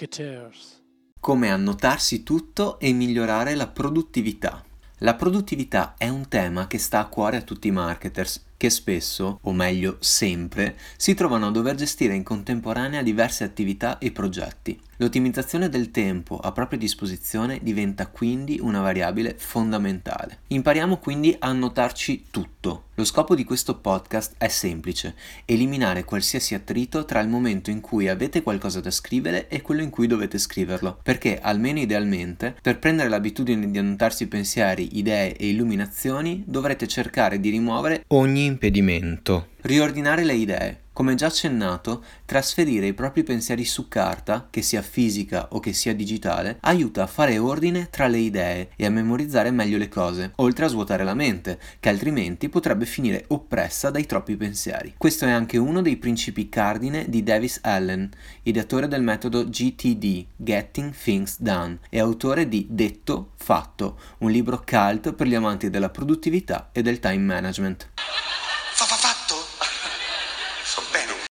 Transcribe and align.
Marketers. 0.00 0.82
Come 1.20 1.50
annotarsi 1.50 2.22
tutto 2.22 2.78
e 2.78 2.90
migliorare 2.94 3.54
la 3.54 3.68
produttività. 3.68 4.64
La 5.00 5.14
produttività 5.14 5.94
è 5.98 6.08
un 6.08 6.26
tema 6.26 6.66
che 6.66 6.78
sta 6.78 7.00
a 7.00 7.08
cuore 7.08 7.36
a 7.36 7.42
tutti 7.42 7.68
i 7.68 7.70
marketers 7.70 8.46
che 8.60 8.68
spesso, 8.68 9.38
o 9.40 9.52
meglio 9.54 9.96
sempre, 10.00 10.76
si 10.98 11.14
trovano 11.14 11.46
a 11.46 11.50
dover 11.50 11.76
gestire 11.76 12.14
in 12.14 12.22
contemporanea 12.22 13.00
diverse 13.00 13.42
attività 13.42 13.96
e 13.96 14.10
progetti. 14.10 14.78
L'ottimizzazione 15.00 15.70
del 15.70 15.90
tempo 15.90 16.36
a 16.36 16.52
propria 16.52 16.78
disposizione 16.78 17.60
diventa 17.62 18.08
quindi 18.08 18.58
una 18.60 18.82
variabile 18.82 19.34
fondamentale. 19.34 20.40
Impariamo 20.48 20.98
quindi 20.98 21.34
a 21.38 21.46
annotarci 21.48 22.26
tutto. 22.30 22.88
Lo 22.96 23.04
scopo 23.06 23.34
di 23.34 23.44
questo 23.44 23.78
podcast 23.78 24.34
è 24.36 24.48
semplice, 24.48 25.14
eliminare 25.46 26.04
qualsiasi 26.04 26.54
attrito 26.54 27.06
tra 27.06 27.20
il 27.20 27.28
momento 27.28 27.70
in 27.70 27.80
cui 27.80 28.08
avete 28.08 28.42
qualcosa 28.42 28.80
da 28.80 28.90
scrivere 28.90 29.48
e 29.48 29.62
quello 29.62 29.80
in 29.80 29.88
cui 29.88 30.06
dovete 30.06 30.36
scriverlo, 30.36 30.98
perché 31.02 31.38
almeno 31.40 31.78
idealmente, 31.78 32.54
per 32.60 32.78
prendere 32.78 33.08
l'abitudine 33.08 33.70
di 33.70 33.78
annotarsi 33.78 34.26
pensieri, 34.26 34.98
idee 34.98 35.34
e 35.34 35.48
illuminazioni, 35.48 36.44
dovrete 36.46 36.86
cercare 36.86 37.40
di 37.40 37.48
rimuovere 37.48 38.04
ogni 38.08 38.44
impedimento. 38.50 39.48
Riordinare 39.62 40.24
le 40.24 40.34
idee. 40.34 40.80
Come 40.92 41.14
già 41.14 41.26
accennato, 41.26 42.04
trasferire 42.26 42.88
i 42.88 42.92
propri 42.92 43.22
pensieri 43.22 43.64
su 43.64 43.88
carta, 43.88 44.48
che 44.50 44.60
sia 44.60 44.82
fisica 44.82 45.48
o 45.52 45.60
che 45.60 45.72
sia 45.72 45.94
digitale, 45.94 46.58
aiuta 46.60 47.04
a 47.04 47.06
fare 47.06 47.38
ordine 47.38 47.88
tra 47.90 48.06
le 48.06 48.18
idee 48.18 48.70
e 48.76 48.84
a 48.84 48.90
memorizzare 48.90 49.50
meglio 49.50 49.78
le 49.78 49.88
cose, 49.88 50.32
oltre 50.36 50.66
a 50.66 50.68
svuotare 50.68 51.04
la 51.04 51.14
mente, 51.14 51.58
che 51.78 51.88
altrimenti 51.88 52.50
potrebbe 52.50 52.84
finire 52.84 53.24
oppressa 53.28 53.88
dai 53.88 54.04
troppi 54.04 54.36
pensieri. 54.36 54.94
Questo 54.98 55.24
è 55.24 55.30
anche 55.30 55.56
uno 55.56 55.80
dei 55.80 55.96
principi 55.96 56.50
cardine 56.50 57.06
di 57.08 57.22
Davis 57.22 57.60
Allen, 57.62 58.10
ideatore 58.42 58.86
del 58.86 59.02
metodo 59.02 59.48
GTD, 59.48 60.26
Getting 60.36 60.92
Things 60.92 61.40
Done, 61.40 61.78
e 61.88 61.98
autore 61.98 62.46
di 62.46 62.66
Detto 62.68 63.30
Fatto, 63.36 63.98
un 64.18 64.30
libro 64.30 64.62
cult 64.66 65.14
per 65.14 65.28
gli 65.28 65.34
amanti 65.34 65.70
della 65.70 65.88
produttività 65.88 66.68
e 66.72 66.82
del 66.82 66.98
time 66.98 67.24
management. 67.24 67.88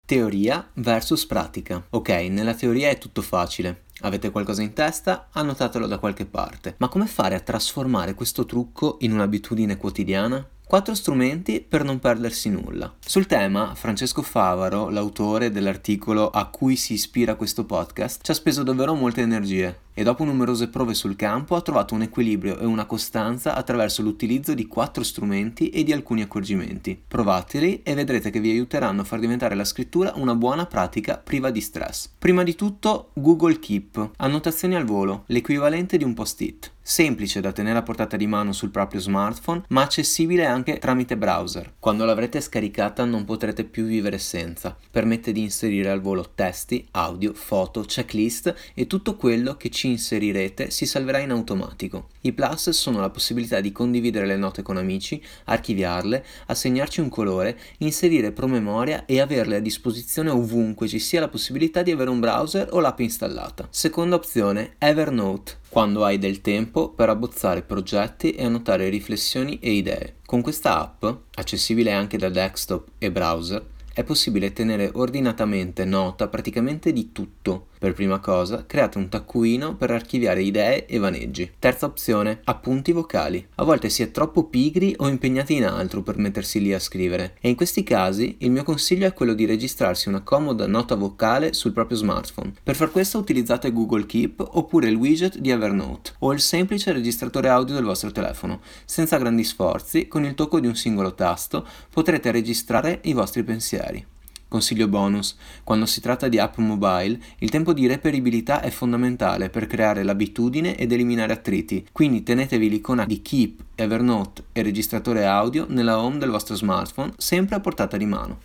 Teoria 0.09 0.67
versus 0.73 1.27
pratica. 1.27 1.85
Ok, 1.91 2.09
nella 2.09 2.55
teoria 2.55 2.89
è 2.89 2.97
tutto 2.97 3.21
facile. 3.21 3.83
Avete 3.99 4.31
qualcosa 4.31 4.63
in 4.63 4.73
testa? 4.73 5.27
Annotatelo 5.31 5.85
da 5.85 5.99
qualche 5.99 6.25
parte. 6.25 6.73
Ma 6.79 6.87
come 6.87 7.05
fare 7.05 7.35
a 7.35 7.39
trasformare 7.39 8.15
questo 8.15 8.43
trucco 8.43 8.97
in 9.01 9.11
un'abitudine 9.11 9.77
quotidiana? 9.77 10.43
Quattro 10.69 10.93
strumenti 10.93 11.65
per 11.67 11.83
non 11.83 11.97
perdersi 11.97 12.47
nulla. 12.47 12.93
Sul 12.99 13.25
tema, 13.25 13.73
Francesco 13.73 14.21
Favaro, 14.21 14.89
l'autore 14.89 15.49
dell'articolo 15.49 16.29
a 16.29 16.45
cui 16.45 16.75
si 16.75 16.93
ispira 16.93 17.33
questo 17.33 17.65
podcast, 17.65 18.23
ci 18.23 18.29
ha 18.29 18.35
speso 18.35 18.61
davvero 18.61 18.93
molte 18.93 19.21
energie 19.21 19.79
e 19.95 20.03
dopo 20.03 20.23
numerose 20.23 20.67
prove 20.67 20.93
sul 20.93 21.15
campo 21.15 21.55
ha 21.55 21.61
trovato 21.61 21.95
un 21.95 22.03
equilibrio 22.03 22.59
e 22.59 22.65
una 22.65 22.85
costanza 22.85 23.55
attraverso 23.55 24.03
l'utilizzo 24.03 24.53
di 24.53 24.67
quattro 24.67 25.01
strumenti 25.01 25.71
e 25.71 25.83
di 25.83 25.91
alcuni 25.91 26.21
accorgimenti. 26.21 27.01
Provateli 27.07 27.81
e 27.81 27.95
vedrete 27.95 28.29
che 28.29 28.39
vi 28.39 28.51
aiuteranno 28.51 29.01
a 29.01 29.05
far 29.05 29.17
diventare 29.17 29.55
la 29.55 29.65
scrittura 29.65 30.13
una 30.17 30.35
buona 30.35 30.67
pratica 30.67 31.17
priva 31.17 31.49
di 31.49 31.61
stress. 31.61 32.11
Prima 32.19 32.43
di 32.43 32.53
tutto 32.53 33.09
Google 33.13 33.57
Keep, 33.57 34.11
annotazioni 34.17 34.75
al 34.75 34.85
volo, 34.85 35.23
l'equivalente 35.25 35.97
di 35.97 36.03
un 36.03 36.13
post-it 36.13 36.73
semplice 36.89 37.39
da 37.39 37.51
tenere 37.51 37.77
a 37.77 37.83
portata 37.83 38.17
di 38.17 38.25
mano 38.25 38.51
sul 38.51 38.71
proprio 38.71 38.99
smartphone, 38.99 39.61
ma 39.69 39.83
accessibile 39.83 40.47
anche 40.47 40.79
tramite 40.79 41.17
browser. 41.17 41.73
Quando 41.77 42.03
l'avrete 42.03 42.41
scaricata 42.41 43.05
non 43.05 43.25
potrete 43.25 43.63
più 43.63 43.85
vivere 43.85 44.17
senza. 44.17 44.75
Permette 44.89 45.31
di 45.31 45.41
inserire 45.41 45.91
al 45.91 46.01
volo 46.01 46.31
testi, 46.33 46.87
audio, 46.91 47.33
foto, 47.35 47.81
checklist 47.81 48.55
e 48.73 48.87
tutto 48.87 49.15
quello 49.17 49.55
che 49.55 49.69
ci 49.69 49.87
inserirete 49.87 50.71
si 50.71 50.87
salverà 50.87 51.19
in 51.19 51.29
automatico. 51.29 52.07
I 52.21 52.33
plus 52.33 52.71
sono 52.71 52.99
la 52.99 53.11
possibilità 53.11 53.59
di 53.61 53.71
condividere 53.71 54.25
le 54.25 54.35
note 54.35 54.63
con 54.63 54.77
amici, 54.77 55.23
archiviarle, 55.45 56.25
assegnarci 56.47 57.01
un 57.01 57.09
colore, 57.09 57.55
inserire 57.77 58.31
promemoria 58.31 59.05
e 59.05 59.21
averle 59.21 59.57
a 59.57 59.61
disposizione 59.61 60.31
ovunque 60.31 60.87
ci 60.87 60.97
sia 60.97 61.19
la 61.19 61.29
possibilità 61.29 61.83
di 61.83 61.91
avere 61.91 62.09
un 62.09 62.19
browser 62.19 62.69
o 62.71 62.79
l'app 62.79 62.99
installata. 62.99 63.67
Seconda 63.69 64.15
opzione, 64.15 64.73
Evernote 64.79 65.58
quando 65.69 66.03
hai 66.03 66.17
del 66.17 66.41
tempo 66.41 66.89
per 66.89 67.09
abbozzare 67.09 67.61
progetti 67.61 68.31
e 68.31 68.43
annotare 68.43 68.89
riflessioni 68.89 69.59
e 69.59 69.71
idee. 69.71 70.15
Con 70.25 70.41
questa 70.41 70.79
app, 70.79 71.05
accessibile 71.35 71.91
anche 71.91 72.17
da 72.17 72.29
desktop 72.29 72.87
e 72.97 73.11
browser, 73.11 73.63
è 73.93 74.03
possibile 74.03 74.51
tenere 74.53 74.89
ordinatamente 74.93 75.85
nota 75.85 76.27
praticamente 76.27 76.91
di 76.91 77.11
tutto, 77.11 77.67
per 77.79 77.93
prima 77.93 78.19
cosa, 78.19 78.65
create 78.67 78.97
un 78.97 79.07
taccuino 79.07 79.75
per 79.75 79.89
archiviare 79.89 80.43
idee 80.43 80.85
e 80.85 80.97
vaneggi. 80.99 81.49
Terza 81.57 81.85
opzione, 81.85 82.41
appunti 82.43 82.91
vocali. 82.91 83.47
A 83.55 83.63
volte 83.63 83.89
si 83.89 84.03
è 84.03 84.11
troppo 84.11 84.43
pigri 84.43 84.93
o 84.97 85.07
impegnati 85.07 85.55
in 85.55 85.65
altro 85.65 86.01
per 86.01 86.17
mettersi 86.17 86.61
lì 86.61 86.73
a 86.73 86.79
scrivere 86.79 87.37
e 87.39 87.47
in 87.47 87.55
questi 87.55 87.83
casi 87.83 88.35
il 88.39 88.51
mio 88.51 88.63
consiglio 88.63 89.07
è 89.07 89.13
quello 89.13 89.33
di 89.33 89.45
registrarsi 89.45 90.09
una 90.09 90.21
comoda 90.21 90.67
nota 90.67 90.95
vocale 90.95 91.53
sul 91.53 91.71
proprio 91.71 91.97
smartphone. 91.97 92.53
Per 92.61 92.75
far 92.75 92.91
questo 92.91 93.17
utilizzate 93.17 93.71
Google 93.71 94.05
Keep 94.05 94.45
oppure 94.51 94.89
il 94.89 94.95
widget 94.95 95.37
di 95.37 95.49
Evernote 95.49 96.11
o 96.19 96.33
il 96.33 96.41
semplice 96.41 96.91
registratore 96.91 97.47
audio 97.47 97.75
del 97.75 97.85
vostro 97.85 98.11
telefono. 98.11 98.59
Senza 98.83 99.17
grandi 99.17 99.45
sforzi, 99.45 100.09
con 100.09 100.25
il 100.25 100.35
tocco 100.35 100.59
di 100.59 100.67
un 100.67 100.75
singolo 100.75 101.15
tasto 101.15 101.65
potrete 101.89 102.29
registrare 102.31 102.99
i 103.03 103.13
vostri 103.13 103.43
pensieri. 103.43 104.05
Consiglio 104.49 104.87
bonus. 104.87 105.37
Quando 105.63 105.85
si 105.85 106.01
tratta 106.01 106.27
di 106.27 106.39
app 106.39 106.57
mobile, 106.57 107.19
il 107.37 107.51
tempo 107.51 107.71
di 107.71 107.85
reperibilità 107.85 108.61
è 108.61 108.71
fondamentale 108.71 109.51
per 109.51 109.67
creare 109.67 110.01
l'abitudine 110.01 110.75
ed 110.75 110.91
eliminare 110.91 111.33
attriti, 111.33 111.87
quindi 111.91 112.23
tenetevi 112.23 112.67
l'icona 112.67 113.05
di 113.05 113.21
Keep, 113.21 113.61
Evernote 113.75 114.45
e 114.51 114.63
registratore 114.63 115.27
audio 115.27 115.67
nella 115.69 115.99
home 115.99 116.17
del 116.17 116.31
vostro 116.31 116.55
smartphone, 116.55 117.13
sempre 117.17 117.57
a 117.57 117.59
portata 117.59 117.95
di 117.95 118.05
mano. 118.07 118.41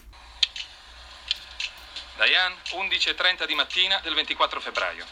Diane, 2.16 2.54
11.30 2.76 3.46
di 3.46 3.54
mattina 3.54 3.98
del 4.02 4.14
24 4.14 4.60
febbraio. 4.60 5.06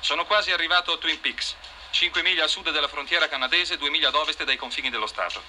Sono 0.00 0.26
quasi 0.26 0.50
arrivato 0.50 0.92
a 0.92 0.98
Twin 0.98 1.18
Peaks, 1.20 1.54
5 1.90 2.22
miglia 2.22 2.44
a 2.44 2.48
sud 2.48 2.70
della 2.70 2.88
frontiera 2.88 3.28
canadese, 3.28 3.78
2 3.78 3.88
miglia 3.88 4.08
ad 4.08 4.14
ovest 4.14 4.44
dai 4.44 4.56
confini 4.56 4.90
dello 4.90 5.06
Stato. 5.06 5.40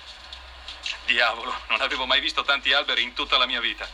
Diavolo, 1.06 1.54
non 1.68 1.82
avevo 1.82 2.06
mai 2.06 2.22
visto 2.22 2.44
tanti 2.44 2.72
alberi 2.72 3.04
in 3.04 3.14
tutta 3.14 3.38
la 3.38 3.46
mia 3.46 3.60
vita. 3.60 3.86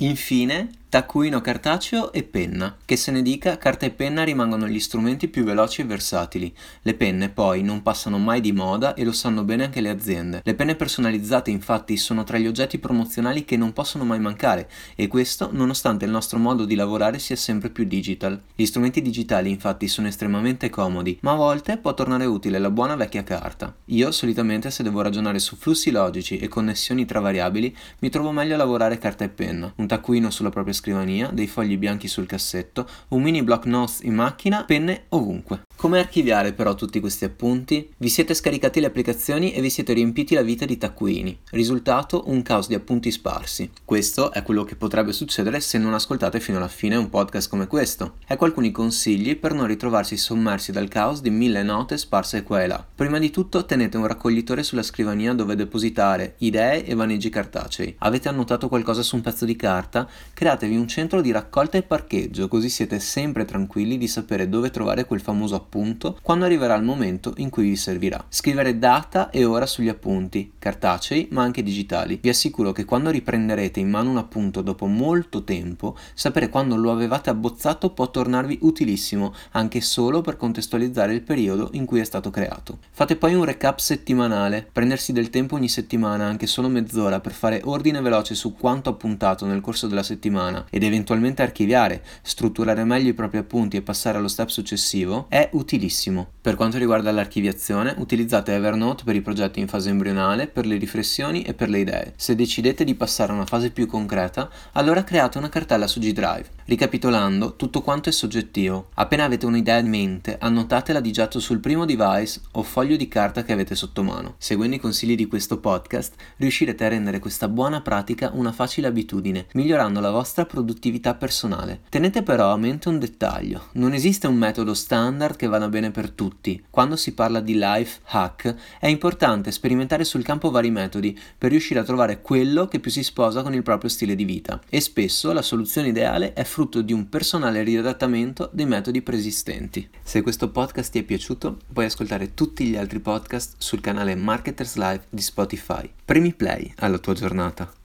Infine, 0.00 0.70
taccuino 0.90 1.40
cartaceo 1.40 2.10
e 2.12 2.24
penna. 2.24 2.76
Che 2.84 2.96
se 2.96 3.12
ne 3.12 3.22
dica, 3.22 3.56
carta 3.58 3.86
e 3.86 3.90
penna 3.90 4.24
rimangono 4.24 4.66
gli 4.66 4.80
strumenti 4.80 5.28
più 5.28 5.44
veloci 5.44 5.82
e 5.82 5.84
versatili. 5.84 6.52
Le 6.82 6.94
penne 6.94 7.28
poi 7.28 7.62
non 7.62 7.80
passano 7.80 8.18
mai 8.18 8.40
di 8.40 8.50
moda 8.50 8.94
e 8.94 9.04
lo 9.04 9.12
sanno 9.12 9.44
bene 9.44 9.62
anche 9.62 9.80
le 9.80 9.88
aziende. 9.88 10.40
Le 10.42 10.54
penne 10.54 10.74
personalizzate 10.74 11.52
infatti 11.52 11.96
sono 11.96 12.24
tra 12.24 12.38
gli 12.38 12.48
oggetti 12.48 12.78
promozionali 12.78 13.44
che 13.44 13.56
non 13.56 13.72
possono 13.72 14.04
mai 14.04 14.18
mancare 14.18 14.68
e 14.96 15.06
questo 15.06 15.50
nonostante 15.52 16.06
il 16.06 16.10
nostro 16.10 16.40
modo 16.40 16.64
di 16.64 16.74
lavorare 16.74 17.20
sia 17.20 17.36
sempre 17.36 17.70
più 17.70 17.84
digital. 17.84 18.40
Gli 18.56 18.66
strumenti 18.66 19.00
digitali 19.00 19.48
infatti 19.48 19.86
sono 19.86 20.08
estremamente 20.08 20.70
comodi, 20.70 21.16
ma 21.22 21.30
a 21.30 21.36
volte 21.36 21.76
può 21.76 21.94
tornare 21.94 22.24
utile 22.24 22.58
la 22.58 22.70
buona 22.70 22.96
vecchia 22.96 23.22
carta. 23.22 23.72
Io 23.86 24.10
solitamente 24.10 24.72
se 24.72 24.82
devo 24.82 25.02
ragionare 25.02 25.38
su 25.38 25.54
flussi 25.54 25.92
logici 25.92 26.38
e 26.38 26.48
connessioni 26.48 27.04
tra 27.04 27.20
variabili 27.20 27.76
mi 28.00 28.08
trovo 28.08 28.32
meglio 28.32 28.54
a 28.54 28.58
lavorare 28.58 28.98
carta 28.98 29.22
e 29.22 29.28
penna. 29.28 29.72
Un 29.76 29.86
taccuino 29.86 30.30
sulla 30.30 30.50
propria 30.50 30.78
scrivania, 30.80 31.28
dei 31.32 31.46
fogli 31.46 31.76
bianchi 31.76 32.08
sul 32.08 32.26
cassetto, 32.26 32.88
un 33.08 33.22
mini 33.22 33.42
block 33.42 33.66
notes 33.66 34.00
in 34.02 34.14
macchina, 34.14 34.64
penne 34.64 35.04
ovunque. 35.10 35.62
Come 35.76 35.98
archiviare 35.98 36.52
però 36.52 36.74
tutti 36.74 37.00
questi 37.00 37.24
appunti? 37.24 37.88
Vi 37.96 38.08
siete 38.10 38.34
scaricati 38.34 38.80
le 38.80 38.86
applicazioni 38.86 39.52
e 39.52 39.62
vi 39.62 39.70
siete 39.70 39.94
riempiti 39.94 40.34
la 40.34 40.42
vita 40.42 40.66
di 40.66 40.76
taccuini. 40.76 41.38
Risultato 41.52 42.24
un 42.26 42.42
caos 42.42 42.68
di 42.68 42.74
appunti 42.74 43.10
sparsi. 43.10 43.70
Questo 43.82 44.30
è 44.30 44.42
quello 44.42 44.64
che 44.64 44.76
potrebbe 44.76 45.12
succedere 45.12 45.60
se 45.60 45.78
non 45.78 45.94
ascoltate 45.94 46.38
fino 46.38 46.58
alla 46.58 46.68
fine 46.68 46.96
un 46.96 47.08
podcast 47.08 47.48
come 47.48 47.66
questo. 47.66 48.16
Ecco 48.26 48.44
alcuni 48.44 48.70
consigli 48.70 49.36
per 49.36 49.54
non 49.54 49.66
ritrovarsi 49.66 50.18
sommersi 50.18 50.70
dal 50.70 50.88
caos 50.88 51.22
di 51.22 51.30
mille 51.30 51.62
note 51.62 51.96
sparse 51.96 52.42
qua 52.42 52.62
e 52.62 52.66
là. 52.66 52.86
Prima 52.94 53.18
di 53.18 53.30
tutto 53.30 53.64
tenete 53.64 53.96
un 53.96 54.06
raccoglitore 54.06 54.62
sulla 54.62 54.82
scrivania 54.82 55.32
dove 55.32 55.56
depositare 55.56 56.34
idee 56.38 56.84
e 56.84 56.94
vaneggi 56.94 57.30
cartacei. 57.30 57.94
Avete 58.00 58.28
annotato 58.28 58.68
qualcosa 58.68 59.02
su 59.02 59.16
un 59.16 59.22
pezzo 59.22 59.46
di 59.46 59.56
carta? 59.56 60.06
Createvi 60.34 60.69
un 60.76 60.88
centro 60.88 61.20
di 61.20 61.30
raccolta 61.30 61.78
e 61.78 61.82
parcheggio 61.82 62.48
così 62.48 62.68
siete 62.68 62.98
sempre 62.98 63.44
tranquilli 63.44 63.98
di 63.98 64.08
sapere 64.08 64.48
dove 64.48 64.70
trovare 64.70 65.04
quel 65.04 65.20
famoso 65.20 65.54
appunto 65.54 66.18
quando 66.22 66.44
arriverà 66.44 66.74
il 66.74 66.82
momento 66.82 67.34
in 67.36 67.50
cui 67.50 67.68
vi 67.68 67.76
servirà. 67.76 68.24
Scrivere 68.28 68.78
data 68.78 69.30
e 69.30 69.44
ora 69.44 69.66
sugli 69.66 69.88
appunti, 69.88 70.52
cartacei 70.58 71.28
ma 71.30 71.42
anche 71.42 71.62
digitali. 71.62 72.18
Vi 72.20 72.28
assicuro 72.28 72.72
che 72.72 72.84
quando 72.84 73.10
riprenderete 73.10 73.80
in 73.80 73.90
mano 73.90 74.10
un 74.10 74.18
appunto 74.18 74.62
dopo 74.62 74.86
molto 74.86 75.44
tempo, 75.44 75.96
sapere 76.14 76.48
quando 76.48 76.76
lo 76.76 76.90
avevate 76.90 77.30
abbozzato 77.30 77.90
può 77.90 78.10
tornarvi 78.10 78.58
utilissimo, 78.62 79.34
anche 79.52 79.80
solo 79.80 80.20
per 80.20 80.36
contestualizzare 80.36 81.14
il 81.14 81.22
periodo 81.22 81.70
in 81.72 81.84
cui 81.84 82.00
è 82.00 82.04
stato 82.04 82.30
creato. 82.30 82.78
Fate 82.90 83.16
poi 83.16 83.34
un 83.34 83.44
recap 83.44 83.78
settimanale, 83.78 84.68
prendersi 84.70 85.12
del 85.12 85.30
tempo 85.30 85.54
ogni 85.54 85.68
settimana, 85.68 86.26
anche 86.26 86.46
solo 86.46 86.68
mezz'ora, 86.68 87.20
per 87.20 87.32
fare 87.32 87.60
ordine 87.64 88.00
veloce 88.00 88.34
su 88.34 88.54
quanto 88.54 88.90
appuntato 88.90 89.46
nel 89.46 89.60
corso 89.60 89.86
della 89.86 90.02
settimana 90.02 90.59
ed 90.68 90.82
eventualmente 90.82 91.42
archiviare, 91.42 92.02
strutturare 92.22 92.84
meglio 92.84 93.08
i 93.08 93.14
propri 93.14 93.38
appunti 93.38 93.76
e 93.76 93.82
passare 93.82 94.18
allo 94.18 94.28
step 94.28 94.48
successivo, 94.48 95.26
è 95.28 95.48
utilissimo. 95.52 96.28
Per 96.40 96.54
quanto 96.54 96.78
riguarda 96.78 97.12
l'archiviazione, 97.12 97.94
utilizzate 97.98 98.54
Evernote 98.54 99.04
per 99.04 99.14
i 99.14 99.20
progetti 99.20 99.60
in 99.60 99.68
fase 99.68 99.90
embrionale, 99.90 100.46
per 100.46 100.66
le 100.66 100.76
riflessioni 100.76 101.42
e 101.42 101.54
per 101.54 101.68
le 101.68 101.78
idee. 101.78 102.12
Se 102.16 102.34
decidete 102.34 102.84
di 102.84 102.94
passare 102.94 103.32
a 103.32 103.34
una 103.34 103.46
fase 103.46 103.70
più 103.70 103.86
concreta, 103.86 104.50
allora 104.72 105.04
create 105.04 105.38
una 105.38 105.48
cartella 105.48 105.86
su 105.86 106.00
G 106.00 106.12
Drive. 106.12 106.48
Ricapitolando, 106.64 107.56
tutto 107.56 107.82
quanto 107.82 108.08
è 108.08 108.12
soggettivo. 108.12 108.88
Appena 108.94 109.24
avete 109.24 109.46
un'idea 109.46 109.78
in 109.78 109.88
mente, 109.88 110.36
annotatela 110.38 111.00
di 111.00 111.10
getto 111.10 111.40
sul 111.40 111.58
primo 111.60 111.84
device 111.84 112.40
o 112.52 112.62
foglio 112.62 112.96
di 112.96 113.08
carta 113.08 113.42
che 113.42 113.52
avete 113.52 113.74
sotto 113.74 114.02
mano. 114.02 114.34
Seguendo 114.38 114.76
i 114.76 114.80
consigli 114.80 115.16
di 115.16 115.26
questo 115.26 115.58
podcast, 115.58 116.14
riuscirete 116.36 116.84
a 116.84 116.88
rendere 116.88 117.18
questa 117.18 117.48
buona 117.48 117.80
pratica 117.80 118.30
una 118.32 118.52
facile 118.52 118.86
abitudine, 118.86 119.46
migliorando 119.52 120.00
la 120.00 120.10
vostra 120.10 120.46
produttività 120.50 121.14
personale. 121.14 121.80
Tenete 121.88 122.22
però 122.22 122.52
a 122.52 122.56
mente 122.56 122.88
un 122.88 122.98
dettaglio, 122.98 123.68
non 123.74 123.94
esiste 123.94 124.26
un 124.26 124.36
metodo 124.36 124.74
standard 124.74 125.36
che 125.36 125.46
vada 125.46 125.68
bene 125.68 125.90
per 125.90 126.10
tutti. 126.10 126.62
Quando 126.68 126.96
si 126.96 127.14
parla 127.14 127.40
di 127.40 127.54
life 127.54 128.00
hack, 128.06 128.54
è 128.80 128.88
importante 128.88 129.52
sperimentare 129.52 130.04
sul 130.04 130.24
campo 130.24 130.50
vari 130.50 130.70
metodi 130.70 131.18
per 131.38 131.50
riuscire 131.50 131.80
a 131.80 131.84
trovare 131.84 132.20
quello 132.20 132.66
che 132.66 132.80
più 132.80 132.90
si 132.90 133.02
sposa 133.02 133.42
con 133.42 133.54
il 133.54 133.62
proprio 133.62 133.88
stile 133.88 134.14
di 134.14 134.24
vita 134.24 134.60
e 134.68 134.80
spesso 134.80 135.32
la 135.32 135.42
soluzione 135.42 135.88
ideale 135.88 136.32
è 136.32 136.44
frutto 136.44 136.82
di 136.82 136.92
un 136.92 137.08
personale 137.08 137.62
riadattamento 137.62 138.50
dei 138.52 138.66
metodi 138.66 139.02
preesistenti. 139.02 139.88
Se 140.02 140.22
questo 140.22 140.50
podcast 140.50 140.90
ti 140.90 140.98
è 140.98 141.02
piaciuto, 141.04 141.58
puoi 141.72 141.86
ascoltare 141.86 142.34
tutti 142.34 142.64
gli 142.66 142.76
altri 142.76 142.98
podcast 142.98 143.54
sul 143.58 143.80
canale 143.80 144.14
Marketers 144.16 144.76
Live 144.76 145.04
di 145.08 145.22
Spotify. 145.22 145.90
Premi 146.04 146.34
play 146.34 146.72
alla 146.76 146.98
tua 146.98 147.14
giornata. 147.14 147.79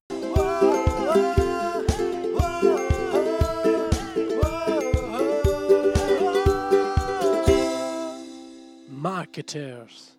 Marketers. 9.36 10.12